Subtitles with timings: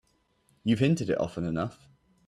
[0.63, 1.87] You've hinted it often enough.